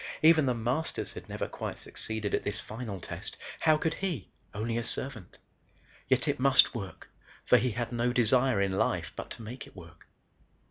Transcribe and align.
Even 0.23 0.47
The 0.47 0.55
Masters 0.55 1.13
had 1.13 1.29
never 1.29 1.47
quite 1.47 1.77
succeeded 1.77 2.33
at 2.33 2.41
this 2.41 2.59
final 2.59 2.99
test, 2.99 3.37
how 3.59 3.77
could 3.77 3.93
he, 3.93 4.29
only 4.51 4.75
a 4.75 4.83
servant? 4.83 5.37
Yet 6.09 6.27
it 6.27 6.39
must 6.39 6.73
work 6.73 7.09
for 7.45 7.57
he 7.59 7.69
had 7.69 7.91
no 7.91 8.11
desire 8.11 8.59
in 8.59 8.71
life 8.79 9.13
but 9.15 9.29
to 9.37 9.43
make 9.43 9.67
it 9.67 9.75
work. 9.75 10.07